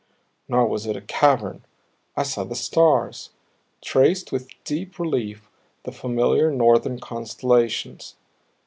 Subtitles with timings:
[0.47, 1.63] Nor was it a cavern;
[2.17, 3.29] I saw the stars,
[3.83, 5.47] traced with deep relief
[5.83, 8.15] the familiar Northern constellations.